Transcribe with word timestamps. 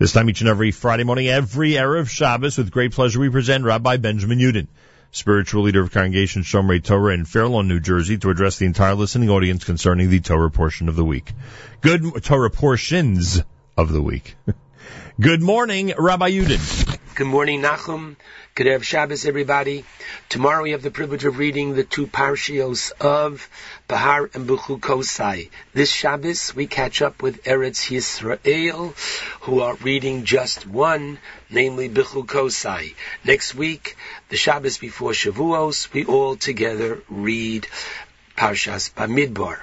This 0.00 0.12
time 0.12 0.30
each 0.30 0.40
and 0.40 0.48
every 0.48 0.70
Friday 0.70 1.04
morning, 1.04 1.28
every 1.28 1.72
Erev 1.72 2.08
Shabbos, 2.08 2.56
with 2.56 2.70
great 2.70 2.92
pleasure 2.92 3.20
we 3.20 3.28
present 3.28 3.66
Rabbi 3.66 3.98
Benjamin 3.98 4.38
Yudin, 4.38 4.66
spiritual 5.10 5.64
leader 5.64 5.82
of 5.82 5.90
Congregation 5.90 6.40
Shomrei 6.40 6.82
Torah 6.82 7.12
in 7.12 7.26
Fair 7.26 7.46
Lawn, 7.46 7.68
New 7.68 7.80
Jersey, 7.80 8.16
to 8.16 8.30
address 8.30 8.56
the 8.56 8.64
entire 8.64 8.94
listening 8.94 9.28
audience 9.28 9.64
concerning 9.64 10.08
the 10.08 10.20
Torah 10.20 10.50
portion 10.50 10.88
of 10.88 10.96
the 10.96 11.04
week. 11.04 11.30
Good 11.82 12.24
Torah 12.24 12.48
portions 12.48 13.42
of 13.76 13.92
the 13.92 14.00
week. 14.00 14.36
Good 15.20 15.42
morning, 15.42 15.92
Rabbi 15.98 16.30
Yudin. 16.30 16.98
Good 17.14 17.26
morning, 17.26 17.60
Nachum. 17.60 18.16
Good 18.60 18.66
Erev 18.66 18.82
Shabbos, 18.82 19.24
everybody. 19.24 19.86
Tomorrow 20.28 20.64
we 20.64 20.72
have 20.72 20.82
the 20.82 20.90
privilege 20.90 21.24
of 21.24 21.38
reading 21.38 21.72
the 21.72 21.82
two 21.82 22.06
parshios 22.06 22.92
of 23.00 23.48
Bahar 23.88 24.28
and 24.34 24.46
Bechukosai. 24.46 25.48
This 25.72 25.90
Shabbos 25.90 26.54
we 26.54 26.66
catch 26.66 27.00
up 27.00 27.22
with 27.22 27.42
Eretz 27.44 27.88
Yisrael, 27.88 28.92
who 29.44 29.60
are 29.60 29.76
reading 29.76 30.26
just 30.26 30.66
one, 30.66 31.16
namely 31.48 31.88
Bechukosai. 31.88 32.94
Next 33.24 33.54
week, 33.54 33.96
the 34.28 34.36
Shabbos 34.36 34.76
before 34.76 35.12
Shavuos, 35.12 35.90
we 35.94 36.04
all 36.04 36.36
together 36.36 37.02
read 37.08 37.66
Parshas 38.36 38.92
Bamidbar. 38.92 39.60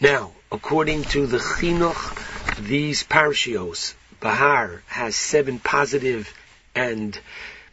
Now, 0.00 0.32
according 0.50 1.04
to 1.12 1.26
the 1.26 1.36
Chinuch, 1.36 2.56
these 2.66 3.02
parshios, 3.02 3.92
Bahar 4.20 4.80
has 4.86 5.16
seven 5.16 5.58
positive 5.58 6.32
and 6.74 7.20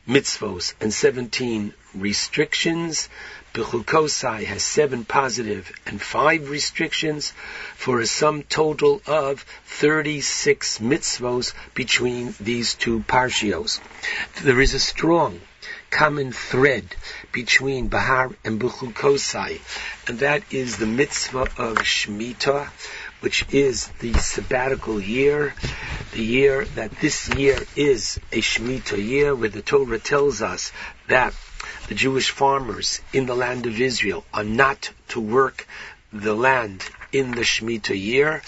mitzvos 0.09 0.73
and 0.81 0.91
17 0.91 1.71
restrictions. 1.93 3.09
Bechukosai 3.53 4.43
has 4.45 4.63
seven 4.63 5.05
positive 5.05 5.71
and 5.85 6.01
five 6.01 6.49
restrictions 6.49 7.31
for 7.75 7.99
a 7.99 8.07
sum 8.07 8.41
total 8.43 9.01
of 9.05 9.45
36 9.67 10.79
mitzvos 10.79 11.53
between 11.75 12.33
these 12.39 12.73
two 12.73 12.99
parshios. 13.01 13.79
There 14.43 14.59
is 14.59 14.73
a 14.73 14.79
strong 14.79 15.41
common 15.91 16.31
thread 16.31 16.95
between 17.31 17.87
Bahar 17.87 18.31
and 18.43 18.59
Bechukosai, 18.59 19.59
and 20.07 20.19
that 20.19 20.43
is 20.51 20.77
the 20.77 20.85
mitzvah 20.85 21.49
of 21.57 21.77
Shemitah, 21.77 22.69
which 23.21 23.45
is 23.53 23.87
the 23.99 24.13
sabbatical 24.13 24.99
year, 24.99 25.53
the 26.13 26.23
year 26.23 26.65
that 26.75 26.91
this 26.99 27.29
year 27.29 27.59
is 27.75 28.19
a 28.31 28.39
Shemitah 28.39 29.03
year, 29.03 29.35
where 29.35 29.49
the 29.49 29.61
Torah 29.61 29.99
tells 29.99 30.41
us 30.41 30.71
that 31.07 31.33
the 31.87 31.95
Jewish 31.95 32.29
farmers 32.29 33.01
in 33.13 33.25
the 33.25 33.35
land 33.35 33.65
of 33.65 33.79
Israel 33.79 34.23
are 34.33 34.43
not 34.43 34.91
to 35.09 35.19
work 35.19 35.67
the 36.13 36.33
land 36.33 36.83
in 37.11 37.31
the 37.31 37.43
Shemitah 37.43 37.99
year. 37.99 38.41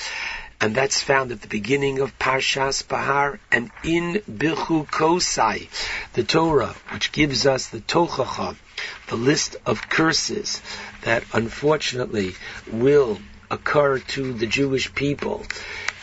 And 0.62 0.76
that's 0.76 1.02
found 1.02 1.32
at 1.32 1.42
the 1.42 1.48
beginning 1.48 2.00
of 2.00 2.18
Parshas 2.20 2.88
Bahar 2.88 3.40
and 3.52 3.72
in 3.84 4.22
Bechukosai, 4.30 5.68
the 6.14 6.24
Torah, 6.24 6.76
which 6.92 7.12
gives 7.12 7.48
us 7.48 7.68
the 7.68 7.80
Tochacha, 7.80 8.56
the 9.08 9.16
list 9.16 9.56
of 9.66 9.90
curses 9.90 10.62
that 11.02 11.24
unfortunately 11.34 12.36
will 12.72 13.20
occur 13.52 14.00
to 14.00 14.34
the 14.34 14.48
Jewish 14.48 14.94
people 14.96 15.46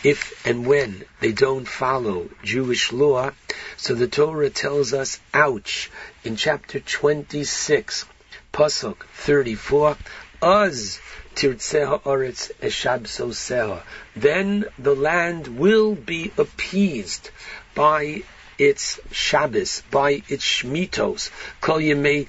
if 0.03 0.45
and 0.45 0.65
when 0.65 1.03
they 1.19 1.31
don't 1.31 1.67
follow 1.67 2.29
Jewish 2.43 2.93
law. 2.93 3.31
So 3.75 3.95
the 3.95 4.07
Torah 4.07 4.49
tells 4.49 4.93
us, 4.93 5.19
ouch, 5.33 5.89
in 6.23 6.35
chapter 6.35 6.79
26, 6.79 8.05
Pasuk 8.53 9.03
34, 9.13 9.97
Az 10.41 10.99
tirtzeha 11.35 12.01
oretz 12.03 12.51
eshabsoseha. 12.61 13.81
Then 14.15 14.65
the 14.77 14.95
land 14.95 15.47
will 15.47 15.95
be 15.95 16.31
appeased 16.37 17.29
by 17.75 18.23
its 18.57 18.99
Shabbos, 19.11 19.83
by 19.89 20.21
its 20.27 20.43
Shmitos, 20.43 21.29
Kol 21.61 21.79
Yemei 21.79 22.27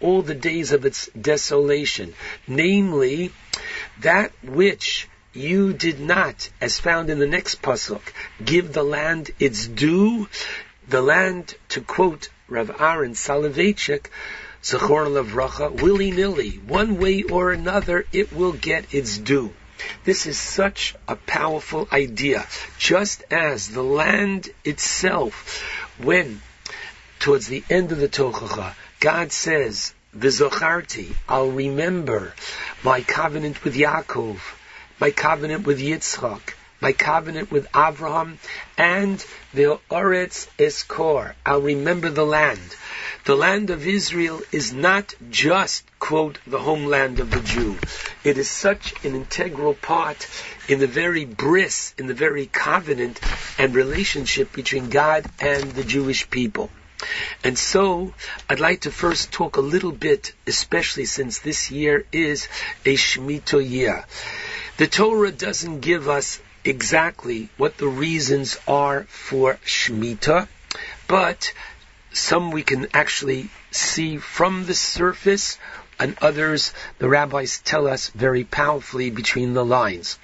All 0.00 0.22
the 0.22 0.38
days 0.40 0.72
of 0.72 0.84
its 0.84 1.08
desolation, 1.08 2.14
namely 2.46 3.32
that 4.00 4.32
which 4.42 5.08
you 5.32 5.72
did 5.72 6.00
not, 6.00 6.50
as 6.60 6.78
found 6.78 7.10
in 7.10 7.18
the 7.18 7.26
next 7.26 7.62
pasuk, 7.62 8.12
give 8.44 8.72
the 8.72 8.82
land 8.82 9.30
its 9.38 9.66
due, 9.66 10.28
the 10.88 11.02
land, 11.02 11.54
to 11.70 11.80
quote 11.80 12.28
Rav 12.48 12.70
Aaron 12.80 13.14
Soloveitchik, 13.14 14.10
Zachor 14.62 15.06
Lavracha, 15.08 15.82
willy-nilly, 15.82 16.60
one 16.66 16.98
way 16.98 17.22
or 17.22 17.50
another, 17.50 18.06
it 18.12 18.32
will 18.32 18.52
get 18.52 18.94
its 18.94 19.18
due. 19.18 19.52
This 20.04 20.26
is 20.26 20.38
such 20.38 20.94
a 21.08 21.16
powerful 21.16 21.88
idea. 21.90 22.46
Just 22.78 23.24
as 23.30 23.68
the 23.68 23.82
land 23.82 24.50
itself, 24.64 25.60
when 25.98 26.40
towards 27.22 27.46
the 27.46 27.62
end 27.70 27.92
of 27.92 27.98
the 27.98 28.08
Tochacha, 28.08 28.74
God 28.98 29.30
says, 29.30 29.94
V'zocharti, 30.16 31.14
I'll 31.28 31.52
remember 31.52 32.34
my 32.82 33.00
covenant 33.02 33.62
with 33.62 33.76
Yaakov, 33.76 34.40
my 34.98 35.12
covenant 35.12 35.64
with 35.64 35.78
Yitzchak, 35.78 36.54
my 36.80 36.90
covenant 36.90 37.52
with 37.52 37.68
Abraham, 37.76 38.40
and 38.76 39.24
the 39.54 39.78
Oretz 39.88 40.48
Eskor. 40.58 41.34
I'll 41.46 41.60
remember 41.60 42.10
the 42.10 42.26
land. 42.26 42.74
The 43.24 43.36
land 43.36 43.70
of 43.70 43.86
Israel 43.86 44.42
is 44.50 44.72
not 44.72 45.14
just, 45.30 45.84
quote, 46.00 46.40
the 46.44 46.58
homeland 46.58 47.20
of 47.20 47.30
the 47.30 47.40
Jew. 47.40 47.78
It 48.24 48.36
is 48.36 48.50
such 48.50 48.94
an 49.04 49.14
integral 49.14 49.74
part 49.74 50.28
in 50.66 50.80
the 50.80 50.88
very 50.88 51.24
bris, 51.24 51.94
in 51.98 52.08
the 52.08 52.14
very 52.14 52.46
covenant 52.46 53.20
and 53.58 53.76
relationship 53.76 54.52
between 54.52 54.90
God 54.90 55.24
and 55.38 55.70
the 55.70 55.84
Jewish 55.84 56.28
people. 56.28 56.68
And 57.44 57.58
so, 57.58 58.14
I'd 58.48 58.60
like 58.60 58.82
to 58.82 58.90
first 58.90 59.32
talk 59.32 59.56
a 59.56 59.60
little 59.60 59.92
bit, 59.92 60.32
especially 60.46 61.04
since 61.04 61.38
this 61.38 61.70
year 61.70 62.04
is 62.12 62.48
a 62.84 62.94
Shemitah 62.96 63.68
year. 63.68 64.04
The 64.76 64.86
Torah 64.86 65.32
doesn't 65.32 65.80
give 65.80 66.08
us 66.08 66.40
exactly 66.64 67.48
what 67.56 67.76
the 67.76 67.88
reasons 67.88 68.56
are 68.66 69.04
for 69.04 69.58
Shemitah, 69.64 70.48
but 71.08 71.52
some 72.12 72.50
we 72.50 72.62
can 72.62 72.88
actually 72.94 73.50
see 73.70 74.18
from 74.18 74.66
the 74.66 74.74
surface, 74.74 75.58
and 75.98 76.16
others 76.20 76.72
the 76.98 77.08
rabbis 77.08 77.60
tell 77.64 77.86
us 77.86 78.08
very 78.08 78.44
powerfully 78.44 79.10
between 79.10 79.54
the 79.54 79.64
lines. 79.64 80.18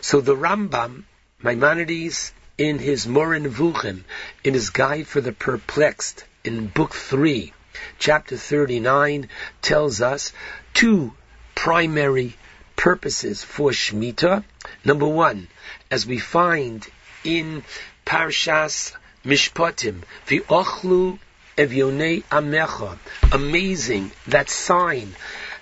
So 0.00 0.20
the 0.20 0.36
Rambam, 0.36 1.04
Maimonides, 1.42 2.32
in 2.60 2.78
his 2.78 3.06
Moreh 3.06 3.40
Nevuchim, 3.40 4.04
in 4.44 4.52
his 4.52 4.68
Guide 4.68 5.06
for 5.06 5.22
the 5.22 5.32
Perplexed, 5.32 6.24
in 6.44 6.66
Book 6.66 6.92
3, 6.92 7.54
Chapter 7.98 8.36
39, 8.36 9.30
tells 9.62 10.02
us 10.02 10.34
two 10.74 11.14
primary 11.54 12.36
purposes 12.76 13.42
for 13.42 13.70
Shemitah. 13.70 14.44
Number 14.84 15.06
one, 15.06 15.48
as 15.90 16.06
we 16.06 16.18
find 16.18 16.86
in 17.24 17.64
Parshas 18.04 18.92
Mishpatim, 19.24 20.02
the 20.26 20.40
Ochlu 20.40 21.18
Evyonei 21.56 22.24
Amecha. 22.24 22.98
Amazing, 23.32 24.12
that 24.26 24.50
sign 24.50 25.14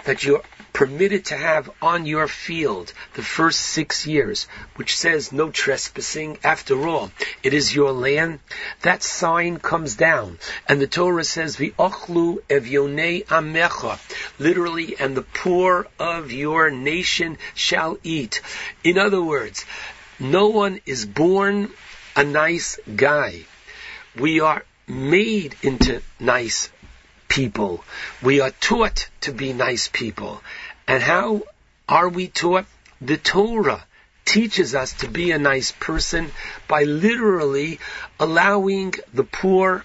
that 0.03 0.25
you're 0.25 0.43
permitted 0.79 1.25
to 1.25 1.37
have 1.37 1.69
on 1.83 2.07
your 2.07 2.29
field 2.29 2.93
the 3.15 3.23
first 3.37 3.59
six 3.59 4.07
years, 4.07 4.47
which 4.77 4.97
says 4.97 5.33
no 5.33 5.51
trespassing. 5.51 6.39
After 6.45 6.87
all, 6.87 7.11
it 7.43 7.53
is 7.53 7.75
your 7.75 7.91
land. 7.91 8.39
That 8.83 9.03
sign 9.03 9.59
comes 9.59 9.97
down, 9.97 10.39
and 10.69 10.81
the 10.81 10.87
Torah 10.87 11.25
says, 11.25 11.57
"V'ochlu 11.57 12.39
evyonei 12.49 13.27
amecha," 13.27 13.99
literally, 14.39 14.95
and 15.01 15.17
the 15.17 15.29
poor 15.43 15.89
of 15.99 16.31
your 16.31 16.71
nation 16.71 17.39
shall 17.57 17.99
eat. 18.05 18.41
In 18.85 18.99
other 18.99 19.21
words, 19.21 19.65
no 20.21 20.47
one 20.47 20.81
is 20.87 21.05
born 21.07 21.73
a 22.15 22.23
nice 22.23 22.79
guy. 22.95 23.47
We 24.15 24.39
are 24.39 24.63
made 24.87 25.57
into 25.61 26.03
nice 26.21 26.71
people. 27.29 27.85
We 28.23 28.41
are 28.41 28.51
taught 28.51 29.09
to 29.21 29.33
be 29.33 29.53
nice 29.53 29.89
people. 29.93 30.43
And 30.89 31.03
how 31.03 31.43
are 31.87 32.09
we 32.09 32.29
taught? 32.29 32.65
The 33.03 33.19
Torah 33.19 33.85
teaches 34.25 34.75
us 34.75 34.95
to 34.95 35.09
be 35.09 35.31
a 35.31 35.39
nice 35.39 35.71
person 35.71 36.33
by 36.67 36.85
literally 36.85 37.79
allowing 38.19 38.95
the 39.13 39.23
poor 39.23 39.85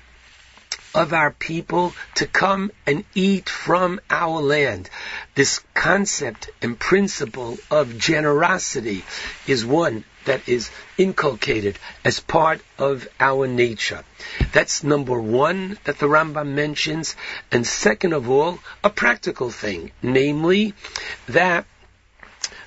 of 0.95 1.11
our 1.11 1.31
people 1.31 1.93
to 2.15 2.25
come 2.25 2.71
and 2.85 3.03
eat 3.15 3.49
from 3.49 3.99
our 4.09 4.41
land. 4.41 4.89
This 5.35 5.59
concept 5.73 6.49
and 6.61 6.79
principle 6.79 7.57
of 7.69 7.97
generosity 7.97 9.03
is 9.45 9.65
one 9.65 10.05
that 10.25 10.47
is 10.47 10.69
inculcated 10.97 11.77
as 12.03 12.19
part 12.19 12.61
of 12.77 13.07
our 13.19 13.47
nature. 13.47 14.03
That's 14.51 14.83
number 14.83 15.19
one 15.19 15.77
that 15.83 15.99
the 15.99 16.07
Rambam 16.07 16.53
mentions. 16.53 17.15
And 17.51 17.65
second 17.65 18.13
of 18.13 18.29
all, 18.29 18.59
a 18.83 18.89
practical 18.89 19.49
thing, 19.49 19.91
namely 20.01 20.73
that 21.27 21.65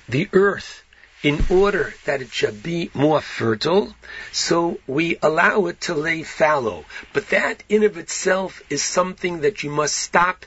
the 0.09 0.29
earth 0.33 0.83
in 1.23 1.43
order 1.49 1.93
that 2.05 2.21
it 2.21 2.31
should 2.31 2.61
be 2.61 2.91
more 2.93 3.21
fertile, 3.21 3.95
so 4.31 4.79
we 4.85 5.17
allow 5.21 5.65
it 5.65 5.81
to 5.81 5.93
lay 5.93 6.23
fallow. 6.23 6.85
But 7.13 7.29
that 7.29 7.63
in 7.69 7.83
of 7.83 7.97
itself 7.97 8.61
is 8.69 8.83
something 8.83 9.41
that 9.41 9.63
you 9.63 9.69
must 9.69 9.97
stop 9.97 10.45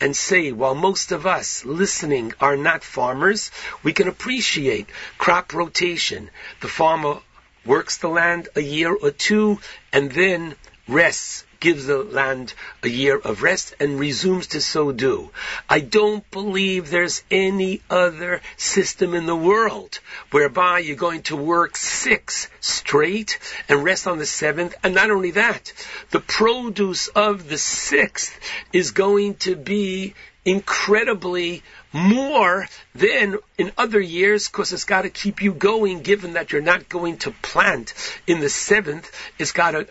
and 0.00 0.16
say, 0.16 0.52
while 0.52 0.74
most 0.74 1.12
of 1.12 1.26
us 1.26 1.64
listening 1.64 2.32
are 2.40 2.56
not 2.56 2.84
farmers, 2.84 3.50
we 3.82 3.92
can 3.92 4.08
appreciate 4.08 4.88
crop 5.18 5.52
rotation. 5.52 6.30
The 6.60 6.68
farmer 6.68 7.18
works 7.64 7.98
the 7.98 8.08
land 8.08 8.48
a 8.56 8.60
year 8.60 8.94
or 8.94 9.10
two 9.10 9.58
and 9.92 10.10
then 10.10 10.54
rests 10.86 11.44
gives 11.60 11.86
the 11.86 11.98
land 11.98 12.54
a 12.82 12.88
year 12.88 13.16
of 13.16 13.42
rest 13.42 13.74
and 13.80 13.98
resumes 13.98 14.48
to 14.48 14.60
so 14.60 14.92
do. 14.92 15.30
I 15.68 15.80
don't 15.80 16.28
believe 16.30 16.88
there's 16.88 17.22
any 17.30 17.82
other 17.90 18.40
system 18.56 19.14
in 19.14 19.26
the 19.26 19.36
world 19.36 19.98
whereby 20.30 20.78
you're 20.78 20.96
going 20.96 21.22
to 21.22 21.36
work 21.36 21.76
six 21.76 22.48
straight 22.60 23.38
and 23.68 23.84
rest 23.84 24.06
on 24.06 24.18
the 24.18 24.26
seventh. 24.26 24.74
And 24.82 24.94
not 24.94 25.10
only 25.10 25.32
that, 25.32 25.72
the 26.10 26.20
produce 26.20 27.08
of 27.08 27.48
the 27.48 27.58
sixth 27.58 28.38
is 28.72 28.92
going 28.92 29.34
to 29.36 29.56
be 29.56 30.14
incredibly 30.44 31.62
more 31.92 32.66
than 32.94 33.38
in 33.58 33.72
other 33.76 34.00
years 34.00 34.48
because 34.48 34.72
it's 34.72 34.84
got 34.84 35.02
to 35.02 35.10
keep 35.10 35.42
you 35.42 35.52
going 35.52 36.00
given 36.00 36.34
that 36.34 36.52
you're 36.52 36.62
not 36.62 36.88
going 36.88 37.18
to 37.18 37.30
plant 37.30 37.92
in 38.26 38.40
the 38.40 38.48
seventh. 38.48 39.10
It's 39.38 39.52
got 39.52 39.72
to 39.72 39.86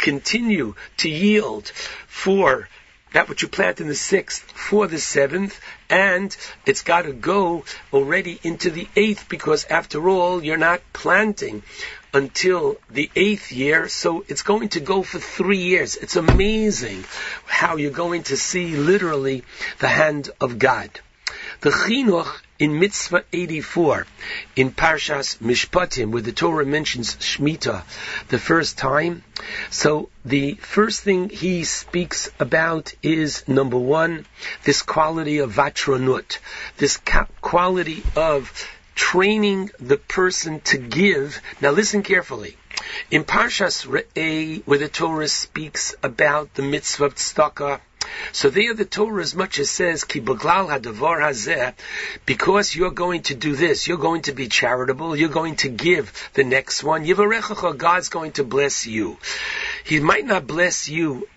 continue 0.00 0.74
to 0.98 1.08
yield 1.08 1.68
for 2.08 2.68
that 3.12 3.28
which 3.28 3.42
you 3.42 3.48
plant 3.48 3.80
in 3.80 3.88
the 3.88 3.94
sixth 3.94 4.42
for 4.52 4.86
the 4.86 4.98
seventh, 4.98 5.60
and 5.88 6.36
it's 6.64 6.82
got 6.82 7.02
to 7.02 7.12
go 7.12 7.64
already 7.92 8.38
into 8.42 8.70
the 8.70 8.88
eighth 8.94 9.28
because 9.28 9.64
after 9.64 10.08
all, 10.08 10.44
you're 10.44 10.56
not 10.56 10.80
planting 10.92 11.62
until 12.14 12.76
the 12.90 13.10
eighth 13.16 13.52
year, 13.52 13.88
so 13.88 14.24
it's 14.28 14.42
going 14.42 14.68
to 14.70 14.80
go 14.80 15.02
for 15.02 15.18
three 15.18 15.58
years. 15.58 15.96
It's 15.96 16.16
amazing 16.16 17.04
how 17.46 17.76
you're 17.76 17.90
going 17.90 18.24
to 18.24 18.36
see 18.36 18.76
literally 18.76 19.44
the 19.78 19.88
hand 19.88 20.30
of 20.40 20.58
God. 20.58 20.90
The 21.60 21.70
chinuch 21.70 22.30
in 22.60 22.78
Mitzvah 22.78 23.24
84, 23.32 24.06
in 24.54 24.70
Parshas 24.70 25.38
Mishpatim, 25.38 26.12
where 26.12 26.20
the 26.20 26.30
Torah 26.30 26.66
mentions 26.66 27.16
Shemitah 27.16 27.82
the 28.28 28.38
first 28.38 28.76
time, 28.76 29.24
so 29.70 30.10
the 30.26 30.54
first 30.56 31.00
thing 31.00 31.30
he 31.30 31.64
speaks 31.64 32.30
about 32.38 32.92
is 33.02 33.48
number 33.48 33.78
one, 33.78 34.26
this 34.64 34.82
quality 34.82 35.38
of 35.38 35.54
vatronut, 35.54 36.38
this 36.76 37.00
quality 37.40 38.02
of 38.14 38.52
training 38.94 39.70
the 39.80 39.96
person 39.96 40.60
to 40.60 40.76
give. 40.76 41.40
Now 41.62 41.70
listen 41.70 42.02
carefully. 42.02 42.58
In 43.10 43.24
Parshas 43.24 43.86
Re'eh, 43.86 44.62
where 44.66 44.78
the 44.78 44.88
Torah 44.88 45.28
speaks 45.28 45.94
about 46.02 46.52
the 46.54 46.62
mitzvah 46.62 47.06
of 47.06 47.14
so 48.32 48.50
there 48.50 48.74
the 48.74 48.84
Torah 48.84 49.22
as 49.22 49.34
much 49.34 49.58
as 49.58 49.70
says, 49.70 50.04
Ki 50.04 50.20
hadavar 50.20 51.20
hazeh, 51.20 51.74
because 52.26 52.74
you're 52.74 52.90
going 52.90 53.22
to 53.22 53.34
do 53.34 53.54
this, 53.54 53.86
you're 53.86 53.98
going 53.98 54.22
to 54.22 54.32
be 54.32 54.48
charitable, 54.48 55.16
you're 55.16 55.28
going 55.28 55.56
to 55.56 55.68
give 55.68 56.30
the 56.34 56.44
next 56.44 56.82
one, 56.82 57.04
Yivarechacha, 57.04 57.76
God's 57.76 58.08
going 58.08 58.32
to 58.32 58.44
bless 58.44 58.86
you. 58.86 59.18
He 59.84 60.00
might 60.00 60.24
not 60.24 60.46
bless 60.46 60.88
you 60.88 61.28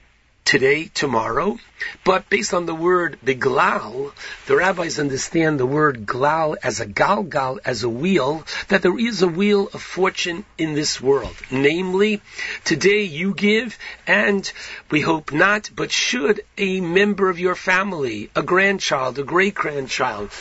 today, 0.45 0.85
tomorrow. 0.93 1.57
But 2.03 2.29
based 2.29 2.53
on 2.53 2.65
the 2.65 2.75
word 2.75 3.17
beglal, 3.23 4.13
the 4.45 4.55
rabbis 4.55 4.99
understand 4.99 5.59
the 5.59 5.65
word 5.65 6.05
glal 6.05 6.57
as 6.63 6.79
a 6.79 6.85
galgal, 6.85 7.59
as 7.65 7.83
a 7.83 7.89
wheel, 7.89 8.45
that 8.67 8.81
there 8.81 8.97
is 8.97 9.21
a 9.21 9.27
wheel 9.27 9.69
of 9.73 9.81
fortune 9.81 10.45
in 10.57 10.73
this 10.73 11.01
world. 11.01 11.35
Namely, 11.51 12.21
today 12.63 13.03
you 13.03 13.33
give, 13.33 13.77
and 14.07 14.51
we 14.89 15.01
hope 15.01 15.31
not, 15.31 15.69
but 15.75 15.91
should 15.91 16.41
a 16.57 16.81
member 16.81 17.29
of 17.29 17.39
your 17.39 17.55
family, 17.55 18.29
a 18.35 18.43
grandchild, 18.43 19.19
a 19.19 19.23
great 19.23 19.55
grandchild, 19.55 20.31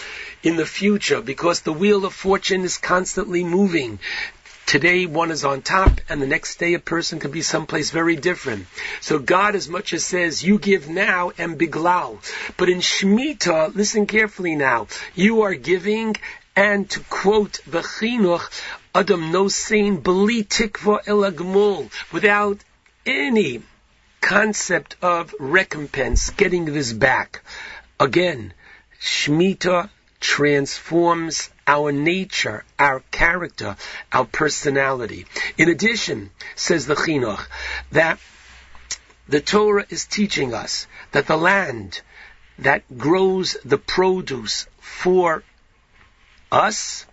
in 0.43 0.57
the 0.57 0.67
future, 0.67 1.21
because 1.21 1.61
the 1.61 1.73
wheel 1.73 2.05
of 2.05 2.13
fortune 2.13 2.63
is 2.63 2.77
constantly 2.77 3.45
moving. 3.45 3.99
Today 4.67 5.07
one 5.07 5.31
is 5.31 5.45
on 5.45 5.61
top, 5.61 6.01
and 6.09 6.23
the 6.23 6.27
next 6.27 6.57
day 6.57 6.75
a 6.75 6.79
person 6.79 7.21
can 7.21 7.31
be 7.31 7.43
someplace 7.43 7.91
very 7.91 8.17
different. 8.17 8.67
So 9.01 9.19
God 9.19 9.55
as 9.55 9.69
much 9.69 9.93
as 9.93 10.05
says, 10.05 10.43
you 10.43 10.59
give 10.59 10.89
now 10.89 11.33
and 11.37 11.59
biglal. 11.59 12.21
But 12.57 12.71
in 12.71 12.79
Shemitah, 12.79 13.75
listen 13.75 14.07
carefully 14.07 14.55
now, 14.55 14.87
you 15.15 15.43
are 15.43 15.55
giving, 15.55 16.17
and 16.57 16.89
to 16.91 17.01
quote 17.01 17.61
the 17.67 17.81
Chinuch, 17.81 18.49
Adam 18.95 19.31
no 19.31 19.49
sein 19.49 19.97
beli 19.97 20.45
tikva 20.45 21.05
elagmul, 21.05 21.91
without 22.13 22.59
any 23.05 23.63
concept 24.21 24.97
of 25.03 25.35
recompense, 25.39 26.31
getting 26.31 26.65
this 26.65 26.93
back. 26.93 27.43
Again, 27.99 28.55
Shemitah 29.01 29.91
transforms 30.23 31.51
our 31.67 31.93
nature, 31.93 32.65
our 32.79 33.01
character, 33.11 33.77
our 34.13 34.25
personality. 34.25 35.27
In 35.59 35.69
addition, 35.69 36.31
says 36.55 36.87
the 36.87 36.95
Chinuch, 36.95 37.45
that 37.91 38.19
the 39.29 39.41
Torah 39.41 39.85
is 39.91 40.07
teaching 40.07 40.55
us 40.55 40.87
that 41.11 41.27
the 41.27 41.37
land 41.37 42.01
that 42.59 42.83
grows 42.97 43.57
the 43.65 43.79
produce 43.79 44.67
for 44.81 45.43
us 46.51 47.05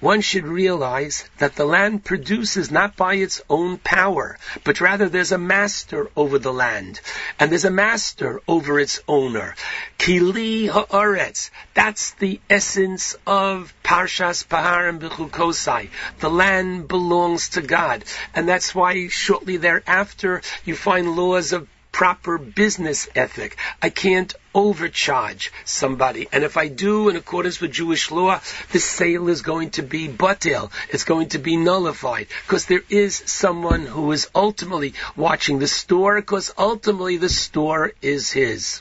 one 0.00 0.20
should 0.20 0.46
realize 0.46 1.24
that 1.38 1.56
the 1.56 1.64
land 1.64 2.04
produces 2.04 2.70
not 2.70 2.96
by 2.96 3.14
its 3.14 3.40
own 3.48 3.78
power, 3.78 4.38
but 4.64 4.80
rather 4.80 5.08
there's 5.08 5.32
a 5.32 5.38
master 5.38 6.10
over 6.16 6.38
the 6.38 6.52
land, 6.52 7.00
and 7.38 7.50
there's 7.50 7.64
a 7.64 7.70
master 7.70 8.40
over 8.46 8.78
its 8.78 9.00
owner. 9.08 9.54
Kili 9.98 10.68
ha'aretz. 10.68 11.50
That's 11.74 12.12
the 12.12 12.40
essence 12.50 13.16
of 13.26 13.72
Parshas 13.82 14.46
Paharim 14.46 15.00
B'chukosai. 15.00 15.88
The 16.20 16.30
land 16.30 16.88
belongs 16.88 17.50
to 17.50 17.62
God, 17.62 18.04
and 18.34 18.48
that's 18.48 18.74
why 18.74 19.08
shortly 19.08 19.56
thereafter 19.56 20.42
you 20.64 20.74
find 20.74 21.16
laws 21.16 21.52
of 21.52 21.68
proper 21.96 22.36
business 22.36 23.08
ethic. 23.16 23.56
I 23.80 23.88
can't 23.88 24.34
overcharge 24.56 25.52
somebody. 25.66 26.26
And 26.32 26.42
if 26.42 26.56
I 26.56 26.68
do 26.68 27.10
in 27.10 27.16
accordance 27.16 27.60
with 27.60 27.72
Jewish 27.72 28.10
law, 28.10 28.40
the 28.72 28.80
sale 28.80 29.28
is 29.28 29.42
going 29.42 29.70
to 29.72 29.82
be 29.82 30.08
batil. 30.08 30.70
It's 30.88 31.04
going 31.04 31.28
to 31.30 31.38
be 31.38 31.58
nullified 31.58 32.28
because 32.46 32.64
there 32.64 32.82
is 32.88 33.22
someone 33.26 33.84
who 33.84 34.10
is 34.12 34.28
ultimately 34.34 34.94
watching 35.14 35.58
the 35.58 35.68
store 35.68 36.16
because 36.22 36.54
ultimately 36.56 37.18
the 37.18 37.28
store 37.28 37.92
is 38.00 38.32
his. 38.32 38.80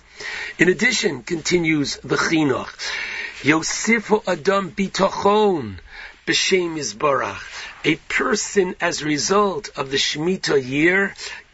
In 0.58 0.70
addition, 0.70 1.24
continues 1.24 1.98
the 1.98 2.16
chinuch, 2.16 2.74
Yosifu 3.42 4.24
Adam 4.26 4.72
bitachon 4.72 5.80
b'shem 6.26 6.78
Yisbarach. 6.78 7.44
A 7.84 7.96
person, 8.08 8.76
as 8.80 9.02
a 9.02 9.06
result 9.06 9.70
of 9.76 9.92
the 9.92 9.98
Shemitah 9.98 10.66
year, 10.66 11.14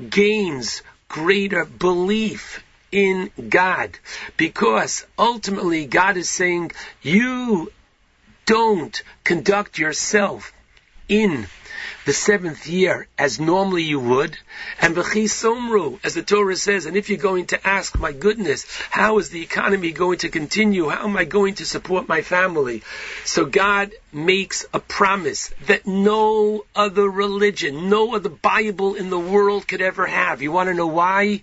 gains 0.09 0.83
greater 1.09 1.65
belief 1.65 2.63
in 2.91 3.31
God. 3.49 3.97
Because 4.37 5.05
ultimately 5.17 5.85
God 5.85 6.17
is 6.17 6.29
saying, 6.29 6.71
you 7.01 7.71
don't 8.45 9.01
conduct 9.23 9.77
yourself 9.77 10.53
in 11.07 11.47
the 12.05 12.13
seventh 12.13 12.67
year 12.67 13.07
as 13.17 13.39
normally 13.39 13.83
you 13.83 13.99
would, 13.99 14.37
and 14.79 14.95
somru, 14.95 15.99
as 16.03 16.15
the 16.15 16.23
Torah 16.23 16.55
says, 16.55 16.85
and 16.85 16.97
if 16.97 17.09
you're 17.09 17.17
going 17.17 17.47
to 17.47 17.67
ask, 17.67 17.97
my 17.99 18.11
goodness, 18.11 18.65
how 18.89 19.19
is 19.19 19.29
the 19.29 19.41
economy 19.41 19.91
going 19.91 20.19
to 20.19 20.29
continue? 20.29 20.89
How 20.89 21.03
am 21.03 21.17
I 21.17 21.25
going 21.25 21.55
to 21.55 21.65
support 21.65 22.07
my 22.07 22.21
family? 22.21 22.81
So 23.25 23.45
God 23.45 23.91
makes 24.11 24.65
a 24.73 24.79
promise 24.79 25.49
that 25.67 25.87
no 25.87 26.65
other 26.75 27.07
religion, 27.09 27.89
no 27.89 28.15
other 28.15 28.29
Bible 28.29 28.95
in 28.95 29.09
the 29.09 29.19
world 29.19 29.67
could 29.67 29.81
ever 29.81 30.05
have. 30.05 30.41
You 30.41 30.51
want 30.51 30.69
to 30.69 30.73
know 30.73 30.87
why? 30.87 31.41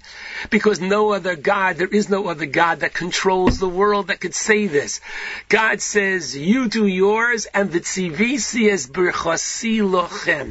Because 0.51 0.81
no 0.81 1.13
other 1.13 1.37
God, 1.37 1.77
there 1.77 1.89
is 1.89 2.09
no 2.09 2.29
other 2.29 2.47
God 2.47 2.81
that 2.81 2.93
controls 2.93 3.59
the 3.59 3.69
world 3.69 4.09
that 4.09 4.21
could 4.21 4.35
say 4.35 4.67
this. 4.67 5.01
God 5.49 5.81
says, 5.81 6.37
you 6.37 6.69
do 6.69 6.87
yours, 6.87 7.47
and 7.47 7.71
the 7.71 7.81
tzivisi 7.81 8.69
birchasi 8.89 9.81
lochem. 9.81 10.48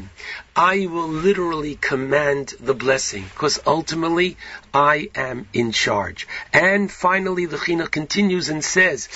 I 0.56 0.88
will 0.88 1.08
literally 1.08 1.76
command 1.76 2.54
the 2.60 2.74
blessing 2.74 3.24
because 3.24 3.60
ultimately 3.66 4.38
I 4.74 5.10
am 5.14 5.48
in 5.54 5.72
charge. 5.72 6.28
And 6.52 6.92
finally, 6.92 7.46
the 7.46 7.58
Chinuch 7.58 7.92
continues 7.92 8.50
and 8.50 8.64
says 8.64 9.08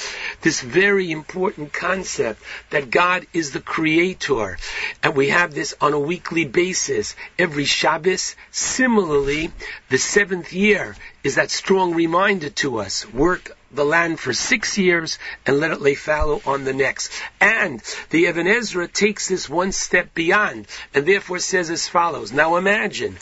this 0.42 0.62
very 0.62 1.12
important 1.12 1.74
concept 1.74 2.42
that 2.70 2.92
God 2.92 3.26
is 3.34 3.52
the 3.52 3.62
creator. 3.62 4.58
And 5.02 5.16
we 5.16 5.30
have 5.30 5.54
this 5.54 5.74
on 5.82 5.94
a 5.94 6.00
weekly 6.00 6.46
basis 6.46 7.16
every 7.40 7.66
Shabbos. 7.66 8.36
Similarly, 8.52 9.52
the 9.90 9.98
seventh 9.98 10.54
year 10.54 10.96
is 11.24 11.36
that 11.36 11.52
strong 11.52 11.96
reminder 11.96 12.50
to 12.62 12.80
us. 12.80 13.12
Work 13.12 13.58
the 13.74 13.86
land 13.86 14.20
for 14.20 14.34
six 14.34 14.78
years 14.78 15.18
and 15.46 15.60
let 15.60 15.72
it 15.72 15.82
lay 15.82 15.96
fallow 15.96 16.42
on 16.46 16.64
the 16.64 16.74
next. 16.74 17.12
And 17.40 17.82
the 18.10 18.26
Ibn 18.26 18.48
Ezra 18.48 18.88
takes 18.88 19.28
this 19.28 19.50
one 19.50 19.72
step 19.72 20.14
beyond 20.14 20.68
and 20.94 21.06
therefore 21.06 21.40
says 21.40 21.70
as 21.70 21.88
follows. 21.88 22.32
Now 22.32 22.58
imagine, 22.58 23.18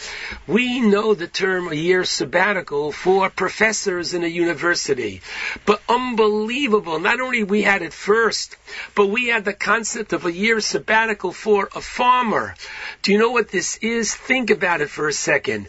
we 0.48 0.79
know 0.79 1.13
the 1.13 1.27
term 1.27 1.68
a 1.68 1.75
year 1.75 2.03
sabbatical 2.03 2.91
for 2.91 3.29
professors 3.29 4.13
in 4.13 4.24
a 4.24 4.27
university, 4.27 5.22
but 5.65 5.82
unbelievable. 5.88 7.00
Not 7.00 7.20
only 7.20 7.44
we 7.44 7.62
had 7.62 7.82
it 7.82 7.94
first, 7.94 8.56
but 8.96 9.08
we 9.08 9.27
had 9.27 9.46
the 9.46 9.53
concept 9.53 10.13
of 10.13 10.25
a 10.25 10.32
year 10.32 10.60
sabbatical 10.60 11.32
for 11.32 11.70
a 11.75 11.82
farmer. 11.82 12.56
Do 13.01 13.12
you 13.12 13.18
know 13.18 13.32
what 13.32 13.50
this 13.50 13.77
is? 13.77 14.13
Think 14.13 14.50
about 14.50 14.82
it 14.82 14.89
for 14.89 15.08
a 15.08 15.13
second 15.13 15.68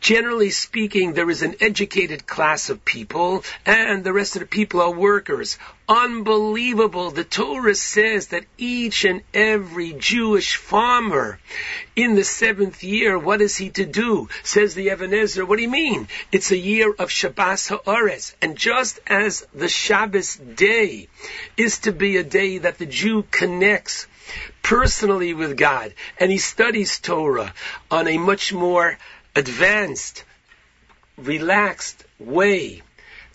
generally 0.00 0.50
speaking, 0.50 1.12
there 1.12 1.30
is 1.30 1.42
an 1.42 1.56
educated 1.60 2.26
class 2.26 2.70
of 2.70 2.84
people, 2.84 3.44
and 3.66 4.02
the 4.02 4.12
rest 4.12 4.36
of 4.36 4.40
the 4.40 4.46
people 4.46 4.80
are 4.80 4.92
workers. 4.92 5.58
Unbelievable. 5.88 7.10
The 7.10 7.24
Torah 7.24 7.74
says 7.74 8.28
that 8.28 8.44
each 8.56 9.04
and 9.04 9.22
every 9.34 9.92
Jewish 9.92 10.56
farmer 10.56 11.38
in 11.94 12.14
the 12.14 12.24
seventh 12.24 12.82
year, 12.82 13.18
what 13.18 13.40
is 13.40 13.56
he 13.56 13.70
to 13.70 13.84
do? 13.84 14.28
Says 14.42 14.74
the 14.74 14.88
Ibn 14.88 15.12
Ezra, 15.12 15.44
what 15.44 15.56
do 15.56 15.62
you 15.62 15.70
mean? 15.70 16.08
It's 16.32 16.50
a 16.50 16.56
year 16.56 16.92
of 16.92 17.10
Shabbos 17.10 17.68
Ha'aretz. 17.68 18.34
And 18.40 18.56
just 18.56 19.00
as 19.06 19.46
the 19.52 19.68
Shabbos 19.68 20.36
day 20.36 21.08
is 21.56 21.80
to 21.80 21.92
be 21.92 22.16
a 22.16 22.24
day 22.24 22.58
that 22.58 22.78
the 22.78 22.86
Jew 22.86 23.24
connects 23.30 24.06
personally 24.62 25.34
with 25.34 25.56
God, 25.56 25.92
and 26.18 26.30
he 26.30 26.38
studies 26.38 27.00
Torah 27.00 27.52
on 27.90 28.06
a 28.06 28.18
much 28.18 28.52
more 28.52 28.96
advanced, 29.34 30.24
relaxed 31.16 32.04
way 32.18 32.82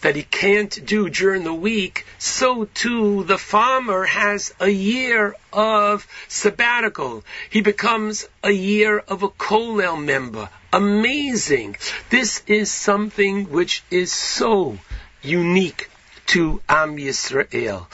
that 0.02 0.16
he 0.16 0.24
can't 0.24 0.86
do 0.86 1.10
during 1.10 1.44
the 1.44 1.54
week, 1.54 2.06
so 2.20 2.66
too 2.66 3.24
the 3.24 3.38
farmer 3.38 4.06
has 4.06 4.54
a 4.60 4.70
year 4.70 5.36
of 5.52 6.08
sabbatical. 6.28 7.24
He 7.50 7.62
becomes 7.62 8.28
a 8.44 8.52
year 8.52 9.00
of 9.00 9.24
a 9.24 9.30
kollel 9.30 10.04
member. 10.04 10.50
Amazing. 10.72 11.78
This 12.10 12.44
is 12.46 12.72
something 12.72 13.50
which 13.50 13.84
is 13.90 14.12
so 14.12 14.78
unique 15.24 15.90
to 16.28 16.62
Am 16.68 16.98
Yisrael. 16.98 17.88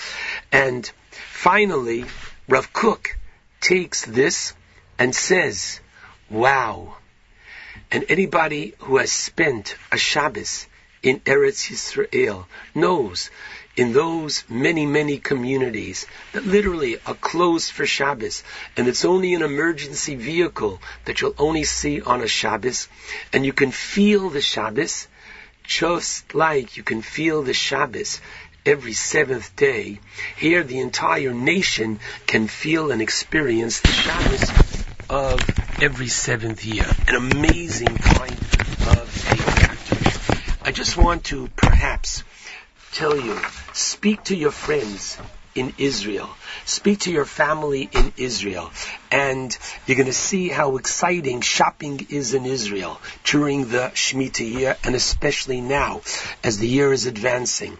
And 0.51 0.91
finally, 1.11 2.05
Rav 2.47 2.73
Kook 2.73 3.17
takes 3.61 4.03
this 4.05 4.53
and 4.97 5.15
says, 5.15 5.79
wow, 6.29 6.97
and 7.91 8.05
anybody 8.07 8.73
who 8.79 8.97
has 8.97 9.11
spent 9.11 9.75
a 9.91 9.97
Shabbos 9.97 10.67
in 11.03 11.19
Eretz 11.21 11.69
Yisrael 11.69 12.45
knows 12.73 13.29
in 13.75 13.93
those 13.93 14.43
many, 14.49 14.85
many 14.85 15.17
communities 15.17 16.05
that 16.33 16.45
literally 16.45 16.97
are 17.05 17.15
closed 17.15 17.71
for 17.71 17.85
Shabbos, 17.85 18.43
and 18.77 18.87
it's 18.87 19.05
only 19.05 19.33
an 19.33 19.41
emergency 19.41 20.15
vehicle 20.15 20.81
that 21.05 21.21
you'll 21.21 21.35
only 21.37 21.63
see 21.63 22.01
on 22.01 22.21
a 22.21 22.27
Shabbos, 22.27 22.87
and 23.33 23.45
you 23.45 23.53
can 23.53 23.71
feel 23.71 24.29
the 24.29 24.41
Shabbos 24.41 25.07
just 25.63 26.35
like 26.35 26.77
you 26.77 26.83
can 26.83 27.01
feel 27.01 27.43
the 27.43 27.53
Shabbos 27.53 28.19
every 28.65 28.93
seventh 28.93 29.55
day. 29.55 29.99
Here, 30.37 30.63
the 30.63 30.79
entire 30.79 31.33
nation 31.33 31.99
can 32.27 32.47
feel 32.47 32.91
and 32.91 33.01
experience 33.01 33.79
the 33.79 33.87
Shabbos 33.87 34.60
of 35.11 35.83
every 35.83 36.07
seventh 36.07 36.65
year. 36.65 36.85
An 37.09 37.15
amazing 37.15 37.97
kind 37.97 38.31
of. 38.31 40.61
I 40.63 40.71
just 40.71 40.95
want 40.95 41.25
to 41.25 41.49
perhaps 41.57 42.23
tell 42.93 43.19
you, 43.19 43.37
speak 43.73 44.23
to 44.25 44.35
your 44.35 44.51
friends 44.51 45.17
in 45.55 45.73
Israel. 45.77 46.29
Speak 46.65 46.99
to 47.01 47.11
your 47.11 47.25
family 47.25 47.89
in 47.91 48.13
Israel. 48.17 48.71
And 49.11 49.57
you're 49.85 49.97
going 49.97 50.05
to 50.07 50.13
see 50.13 50.47
how 50.47 50.77
exciting 50.77 51.41
shopping 51.41 52.07
is 52.09 52.33
in 52.33 52.45
Israel 52.45 53.01
during 53.23 53.69
the 53.69 53.91
Shemitah 53.93 54.49
year 54.49 54.77
and 54.83 54.95
especially 54.95 55.61
now 55.61 56.01
as 56.43 56.57
the 56.57 56.67
year 56.67 56.93
is 56.93 57.05
advancing. 57.05 57.77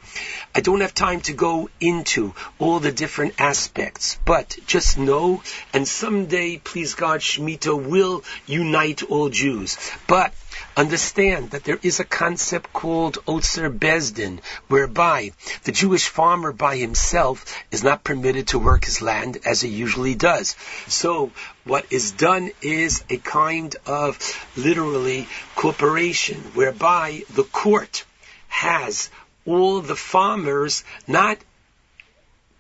I 0.53 0.59
don't 0.59 0.81
have 0.81 0.93
time 0.93 1.21
to 1.21 1.33
go 1.33 1.69
into 1.79 2.33
all 2.59 2.79
the 2.79 2.91
different 2.91 3.35
aspects, 3.39 4.19
but 4.25 4.57
just 4.67 4.97
know 4.97 5.41
and 5.73 5.87
someday, 5.87 6.57
please 6.57 6.95
God, 6.95 7.21
Shemitah 7.21 7.87
will 7.87 8.23
unite 8.45 9.03
all 9.03 9.29
Jews. 9.29 9.77
But 10.07 10.33
understand 10.75 11.51
that 11.51 11.63
there 11.63 11.79
is 11.81 11.99
a 11.99 12.05
concept 12.05 12.73
called 12.73 13.17
Otzar 13.25 13.69
Beis 13.69 14.13
Din, 14.13 14.41
whereby 14.67 15.31
the 15.63 15.71
Jewish 15.71 16.07
farmer 16.07 16.51
by 16.51 16.77
himself 16.77 17.45
is 17.71 17.83
not 17.83 18.03
permitted 18.03 18.47
to 18.47 18.59
work 18.59 18.85
his 18.85 19.01
land 19.01 19.39
as 19.45 19.61
he 19.61 19.69
usually 19.69 20.15
does. 20.15 20.55
So 20.87 21.31
what 21.63 21.85
is 21.89 22.11
done 22.11 22.51
is 22.61 23.03
a 23.09 23.17
kind 23.17 23.75
of 23.85 24.17
literally 24.55 25.27
corporation 25.55 26.37
whereby 26.53 27.23
the 27.29 27.43
court 27.43 28.05
has 28.47 29.09
all 29.45 29.81
the 29.81 29.95
farmers 29.95 30.83
not 31.07 31.37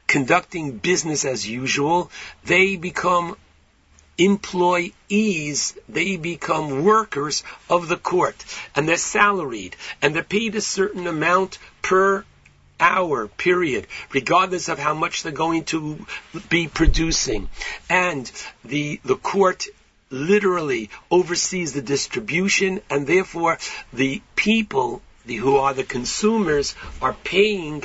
conducting 0.07 0.77
business 0.77 1.23
as 1.23 1.47
usual, 1.47 2.11
they 2.43 2.75
become 2.75 3.37
employees, 4.25 5.75
they 5.89 6.17
become 6.17 6.83
workers 6.83 7.43
of 7.69 7.87
the 7.87 7.97
court, 7.97 8.43
and 8.75 8.87
they're 8.87 8.97
salaried, 8.97 9.75
and 10.01 10.15
they're 10.15 10.23
paid 10.23 10.55
a 10.55 10.61
certain 10.61 11.07
amount 11.07 11.57
per 11.81 12.23
hour, 12.79 13.27
period, 13.27 13.87
regardless 14.11 14.67
of 14.67 14.79
how 14.79 14.93
much 14.93 15.23
they're 15.23 15.31
going 15.31 15.63
to 15.63 16.05
be 16.49 16.67
producing. 16.67 17.49
And 17.89 18.31
the, 18.65 18.99
the 19.05 19.15
court 19.15 19.67
literally 20.09 20.89
oversees 21.09 21.73
the 21.73 21.81
distribution, 21.81 22.81
and 22.89 23.07
therefore 23.07 23.59
the 23.93 24.21
people 24.35 25.01
the, 25.25 25.35
who 25.35 25.57
are 25.57 25.73
the 25.73 25.83
consumers 25.83 26.75
are 27.01 27.13
paying 27.13 27.81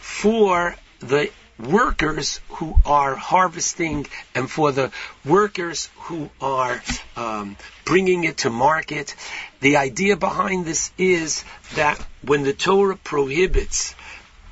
for 0.00 0.76
the 1.00 1.30
workers 1.58 2.40
who 2.50 2.74
are 2.84 3.14
harvesting 3.14 4.06
and 4.34 4.50
for 4.50 4.72
the 4.72 4.90
workers 5.24 5.88
who 5.96 6.28
are 6.40 6.82
um, 7.16 7.56
bringing 7.84 8.24
it 8.24 8.38
to 8.38 8.50
market. 8.50 9.14
The 9.60 9.76
idea 9.76 10.16
behind 10.16 10.66
this 10.66 10.92
is 10.98 11.44
that 11.74 12.04
when 12.22 12.42
the 12.42 12.52
Torah 12.52 12.96
prohibits 12.96 13.94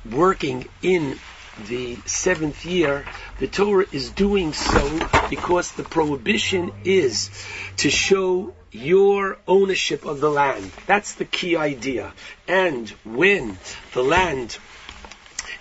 working 0.09 0.67
in 0.81 1.19
the 1.67 1.95
seventh 2.05 2.65
year, 2.65 3.05
the 3.39 3.47
Torah 3.47 3.85
is 3.91 4.09
doing 4.11 4.53
so 4.53 4.99
because 5.29 5.71
the 5.71 5.83
prohibition 5.83 6.71
is 6.83 7.29
to 7.77 7.89
show 7.89 8.53
your 8.71 9.37
ownership 9.47 10.05
of 10.05 10.19
the 10.19 10.29
land. 10.29 10.69
That's 10.85 11.13
the 11.13 11.23
key 11.23 11.55
idea. 11.55 12.13
And 12.47 12.89
when 13.05 13.57
the 13.93 14.03
land 14.03 14.57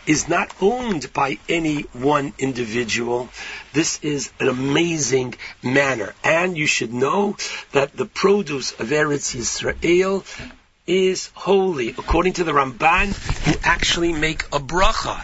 is 0.06 0.28
not 0.28 0.54
owned 0.60 1.12
by 1.12 1.38
any 1.48 1.82
one 1.92 2.32
individual. 2.38 3.28
This 3.72 3.98
is 4.02 4.30
an 4.40 4.48
amazing 4.48 5.34
manner. 5.62 6.14
And 6.22 6.56
you 6.56 6.66
should 6.66 6.92
know 6.92 7.36
that 7.72 7.96
the 7.96 8.06
produce 8.06 8.72
of 8.72 8.88
Eretz 8.88 9.34
Yisrael 9.34 10.24
is 10.86 11.30
holy. 11.34 11.88
According 11.90 12.34
to 12.34 12.44
the 12.44 12.52
Ramban, 12.52 13.08
you 13.46 13.58
actually 13.64 14.12
make 14.12 14.42
a 14.44 14.60
bracha 14.60 15.18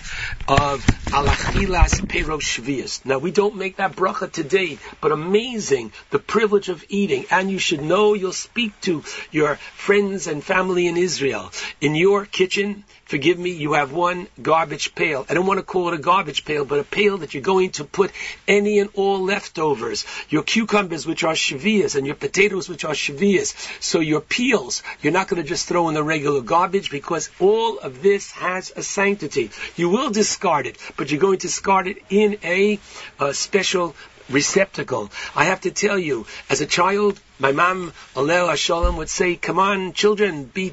of 0.49 0.85
alachilas 1.13 2.01
peros 2.07 2.41
shvius. 2.41 3.05
Now 3.05 3.19
we 3.19 3.31
don't 3.31 3.57
make 3.57 3.77
that 3.77 3.95
bracha 3.95 4.33
today, 4.33 4.79
but 5.03 5.13
amazing 5.13 5.93
the 6.11 6.19
privilege 6.19 6.71
of 6.71 6.83
eating. 6.89 7.27
And 7.31 7.51
you 7.51 7.59
should 7.59 7.83
know 7.83 8.15
you'll 8.15 8.33
speak 8.33 8.81
to 8.83 9.05
your 9.31 9.57
friends 9.57 10.27
and 10.27 10.43
family 10.43 10.87
in 10.87 10.97
Israel. 10.97 11.53
In 11.81 11.95
your 11.95 12.25
kitchen, 12.25 12.85
forgive 13.05 13.39
me, 13.39 13.51
you 13.51 13.75
have 13.75 13.93
one 13.93 14.29
garbage 14.41 14.95
pail. 14.95 15.27
I 15.29 15.35
don't 15.35 15.47
want 15.47 15.59
to 15.59 15.65
call 15.65 15.89
it 15.89 15.95
a 15.95 15.99
garbage 15.99 16.47
pail, 16.47 16.65
but 16.65 16.79
a 16.79 16.85
pail 16.85 17.19
that 17.19 17.35
you're 17.35 17.43
going 17.43 17.73
to 17.73 17.85
put 17.85 18.13
any 18.49 18.79
and 18.79 18.89
all 18.95 19.23
leftovers. 19.25 20.07
Your 20.31 20.43
cucumbers, 20.43 21.07
which 21.07 21.23
are 21.25 21.35
shvius, 21.35 21.97
and 21.97 22.07
your 22.07 22.17
potatoes, 22.17 22.69
which 22.69 22.87
are 22.87 22.95
shvius. 22.95 23.55
So 23.83 24.01
your 24.01 24.23
peels, 24.23 24.83
you're 25.03 25.13
not 25.13 25.29
going 25.29 25.43
to 25.43 25.50
just 25.51 25.67
throw 25.67 25.89
in 25.89 25.95
the 25.95 26.03
regular 26.05 26.43
garbage 26.43 26.93
because 26.93 27.29
all 27.41 27.81
of 27.81 28.03
this 28.03 28.31
has 28.31 28.73
a 28.77 28.85
sanctity. 28.85 29.51
You 29.75 29.89
will 29.89 30.11
discard 30.11 30.67
it, 30.67 30.79
but 30.97 31.11
you're 31.11 31.21
going 31.21 31.39
to 31.39 31.49
discard 31.49 31.89
it 31.89 31.99
in 32.09 32.39
a, 32.45 32.79
a 33.19 33.35
special 33.35 33.97
receptacle. 34.29 35.11
I 35.35 35.47
have 35.47 35.63
to 35.63 35.73
tell 35.73 35.99
you, 35.99 36.27
as 36.49 36.61
a 36.61 36.67
child, 36.67 37.21
my 37.41 37.51
mom, 37.51 37.93
Alel 38.15 38.49
Hashalom, 38.49 38.97
would 38.99 39.11
say, 39.11 39.35
come 39.35 39.59
on, 39.59 39.93
children, 39.93 40.45
be 40.45 40.73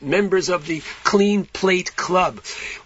members 0.00 0.48
of 0.50 0.66
the 0.66 0.82
Clean 1.02 1.44
Plate 1.44 1.96
Club. 1.96 2.40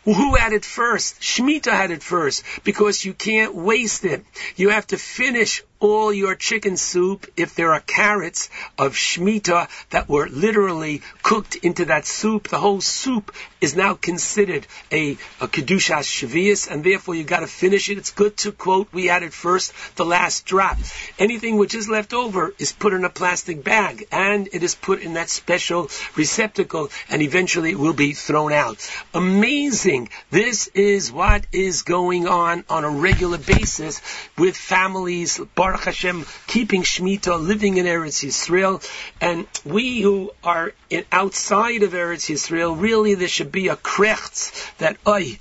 Who 0.05 0.35
had 0.37 0.55
it 0.55 0.65
first? 0.65 1.21
Shemitah 1.21 1.73
had 1.73 1.91
it 1.91 2.03
first 2.03 2.45
because 2.65 3.05
you 3.05 3.13
can't 3.13 3.55
waste 3.55 4.07
it. 4.07 4.25
You 4.57 4.71
have 4.71 4.87
to 4.89 4.97
finish 4.97 5.63
all 5.79 6.13
your 6.13 6.35
chicken 6.35 6.77
soup, 6.77 7.27
if 7.37 7.55
there 7.55 7.73
are 7.73 7.81
carrots 7.81 8.51
of 8.79 8.95
Shemitah 8.95 9.69
that 9.91 10.09
were 10.09 10.29
literally 10.29 11.03
cooked 11.23 11.57
into 11.57 11.87
that 11.87 12.07
soup, 12.07 12.49
the 12.49 12.59
whole 12.59 12.81
soup 12.81 13.35
is 13.61 13.77
now 13.77 13.95
considered 13.95 14.67
a, 14.91 15.13
a 15.41 15.49
Kedushas 15.49 16.07
Shvius, 16.07 16.71
and 16.71 16.85
therefore 16.85 17.15
you've 17.15 17.27
gotta 17.27 17.47
finish 17.47 17.89
it. 17.89 17.99
It's 17.99 18.13
good 18.13 18.37
to 18.39 18.53
quote, 18.53 18.89
we 18.93 19.11
added 19.11 19.33
first, 19.33 19.73
the 19.97 20.05
last 20.05 20.47
drop. 20.47 20.79
Anything 21.19 21.57
which 21.57 21.75
is 21.75 21.89
left 21.89 22.13
over 22.13 22.55
is 22.59 22.73
put 22.73 22.93
in 22.93 23.05
a 23.05 23.11
plastic 23.11 23.65
bag, 23.65 24.07
and 24.13 24.49
it 24.53 24.63
is 24.63 24.75
put 24.75 25.01
in 25.01 25.15
that 25.15 25.31
special 25.31 25.89
receptacle, 26.17 26.91
and 27.09 27.23
eventually 27.23 27.71
it 27.71 27.79
will 27.79 27.93
be 27.93 28.13
thrown 28.13 28.53
out. 28.53 28.89
Amazing. 29.15 30.09
This 30.31 30.69
is 30.69 31.13
what 31.13 31.47
is 31.53 31.83
going 31.83 32.27
on 32.27 32.65
on 32.69 32.85
a 32.85 32.91
regular 32.91 33.39
basis 33.39 34.01
with 34.37 34.57
families, 34.57 35.41
Baruch 35.67 35.87
Hashem, 35.87 36.25
keeping 36.47 36.85
Shemitah, 36.85 37.41
living 37.41 37.77
in 37.77 37.87
Eretz 37.87 38.25
Yisrael, 38.25 38.89
and 39.21 39.49
we 39.65 40.01
who 40.01 40.31
are 40.45 40.73
in, 40.91 41.05
outside 41.11 41.83
of 41.83 41.91
Eretz 41.91 42.31
Yisrael, 42.31 42.81
really 42.81 43.17
there 43.17 43.27
should 43.27 43.51
be 43.51 43.67
a 43.67 43.75
krechts 43.75 44.53
that, 44.79 44.97
oi, 45.09 45.37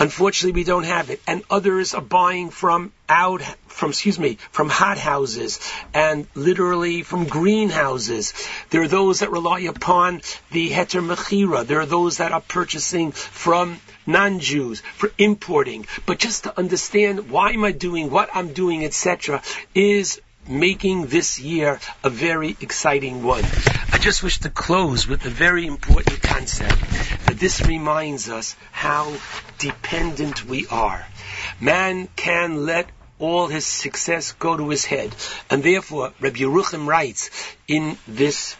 Unfortunately, 0.00 0.58
we 0.58 0.64
don't 0.64 0.84
have 0.84 1.10
it, 1.10 1.20
and 1.26 1.42
others 1.50 1.92
are 1.92 2.00
buying 2.00 2.48
from 2.48 2.90
out 3.06 3.42
from 3.66 3.90
excuse 3.90 4.18
me 4.18 4.38
from 4.50 4.70
hot 4.70 4.96
houses 4.96 5.60
and 5.92 6.26
literally 6.34 7.02
from 7.02 7.26
greenhouses. 7.26 8.32
There 8.70 8.80
are 8.80 8.88
those 8.88 9.20
that 9.20 9.30
rely 9.30 9.60
upon 9.60 10.22
the 10.52 10.70
heter 10.70 11.04
mechira. 11.04 11.66
There 11.66 11.80
are 11.80 11.86
those 11.86 12.16
that 12.16 12.32
are 12.32 12.40
purchasing 12.40 13.12
from 13.12 13.78
non-Jews 14.06 14.80
for 14.80 15.12
importing. 15.18 15.86
But 16.06 16.18
just 16.18 16.44
to 16.44 16.58
understand 16.58 17.30
why 17.30 17.52
am 17.52 17.64
I 17.64 17.72
doing 17.72 18.10
what 18.10 18.30
I'm 18.34 18.54
doing, 18.54 18.84
etc., 18.84 19.42
is 19.74 20.20
making 20.48 21.06
this 21.06 21.38
year 21.38 21.78
a 22.02 22.08
very 22.10 22.56
exciting 22.60 23.22
one. 23.22 23.44
I 23.92 23.98
just 23.98 24.22
wish 24.22 24.38
to 24.40 24.50
close 24.50 25.06
with 25.06 25.26
a 25.26 25.30
very 25.30 25.66
important 25.66 26.22
concept 26.22 26.82
this 27.40 27.62
reminds 27.62 28.28
us 28.28 28.54
how 28.70 29.12
dependent 29.58 30.44
we 30.44 30.66
are. 30.68 31.04
Man 31.58 32.08
can 32.14 32.66
let 32.66 32.88
all 33.18 33.48
his 33.48 33.66
success 33.66 34.32
go 34.32 34.56
to 34.56 34.68
his 34.68 34.84
head. 34.84 35.14
And 35.50 35.62
therefore, 35.62 36.12
Rabbi 36.20 36.38
Yerucham 36.38 36.86
writes 36.86 37.30
in 37.66 37.98
this 38.06 38.56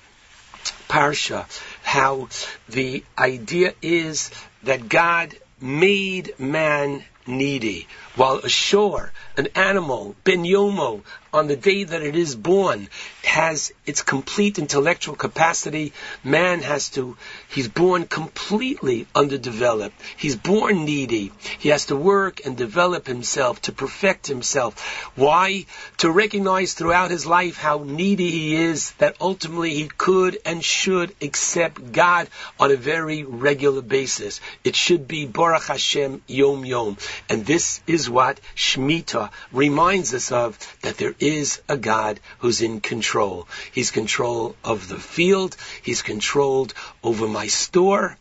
parsha 0.89 1.47
how 1.83 2.29
the 2.69 3.05
idea 3.19 3.75
is 3.81 4.31
that 4.63 4.89
God 4.89 5.37
made 5.61 6.35
man 6.39 7.05
needy, 7.27 7.87
while 8.17 8.39
ashore, 8.39 9.13
an 9.37 9.49
animal, 9.55 10.17
ben 10.25 10.45
yomo, 10.45 11.03
on 11.33 11.47
the 11.47 11.57
day 11.57 11.85
that 11.85 12.03
it 12.03 12.17
is 12.17 12.35
born, 12.35 12.89
has 13.25 13.73
its 13.87 14.03
complete 14.03 14.59
intellectual 14.59 15.15
capacity. 15.15 15.93
Man 16.25 16.61
has 16.63 16.91
to, 16.91 17.17
he's 17.49 17.69
born 17.69 18.07
completely 18.07 19.07
underdeveloped. 19.15 19.95
He's 20.17 20.37
born 20.37 20.85
needy. 20.85 21.33
He 21.59 21.69
has 21.69 21.87
to 21.87 21.97
work 21.97 22.45
and 22.45 22.57
develop 22.57 23.07
himself 23.07 23.63
to 23.63 23.73
perfect 23.73 24.27
himself. 24.27 24.81
Why? 25.17 25.67
To 25.99 26.11
recognize 26.11 26.75
throughout 26.75 27.11
his 27.11 27.27
life 27.27 27.57
how 27.57 27.85
needy 27.85 28.31
he 28.31 28.57
is 28.57 28.91
that 28.93 29.17
ultimately 29.21 29.75
he 29.75 29.89
could 29.89 30.39
and 30.45 30.65
should 30.65 31.15
accept 31.21 31.93
God 31.93 32.29
on 32.59 32.71
a 32.71 32.77
very 32.77 33.25
regular 33.25 33.83
basis. 33.83 34.41
It 34.65 34.75
should 34.75 35.07
be 35.07 35.27
Baruch 35.27 35.65
Hashem 35.65 36.23
Yom 36.27 36.65
Yom. 36.65 36.97
And 37.29 37.47
this 37.47 37.81
is 37.87 38.09
what 38.09 38.41
Shemitah 38.57 39.31
reminds 39.53 40.15
us 40.15 40.33
of, 40.33 40.59
that 40.83 40.97
there 40.97 41.15
is 41.21 41.61
a 41.69 41.77
God 41.77 42.21
who's 42.39 42.63
in 42.63 42.81
control. 42.81 43.47
He's 43.73 43.91
control 43.91 44.57
of 44.65 44.89
the 44.89 44.99
field. 44.99 45.57
He's 45.83 46.03
controlled 46.03 46.75
over 47.03 47.29
my 47.29 47.47
store 47.47 48.17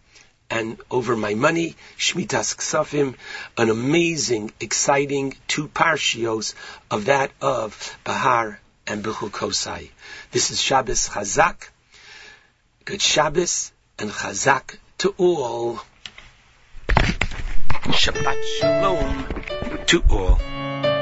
and 0.49 0.79
over 0.89 1.15
my 1.15 1.33
money. 1.35 1.75
Shmitas 1.97 2.55
Ksafim, 2.55 3.15
an 3.57 3.69
amazing, 3.69 4.51
exciting 4.59 5.35
two 5.47 5.67
parshios 5.67 6.53
of 6.89 7.05
that 7.05 7.31
of 7.41 7.97
Bahar 8.03 8.59
and 8.87 9.03
Bechukosai. 9.03 9.89
This 10.31 10.51
is 10.51 10.61
Shabbos 10.61 11.07
Chazak. 11.09 11.69
Good 12.85 13.01
Shabbos 13.01 13.71
and 13.99 14.09
Chazak 14.09 14.77
to 14.99 15.13
all. 15.17 15.79
Shabbat 17.99 18.43
Shalom 18.59 19.85
to 19.87 20.03
all. 20.09 20.58